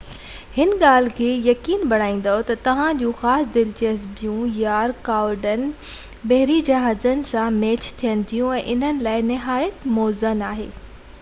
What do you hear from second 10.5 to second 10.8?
آهي